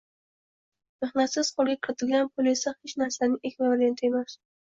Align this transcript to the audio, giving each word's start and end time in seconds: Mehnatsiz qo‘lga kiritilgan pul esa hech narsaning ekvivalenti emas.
Mehnatsiz 1.05 1.51
qo‘lga 1.59 1.75
kiritilgan 1.83 2.31
pul 2.35 2.49
esa 2.53 2.73
hech 2.77 2.97
narsaning 3.01 3.37
ekvivalenti 3.51 4.09
emas. 4.09 4.35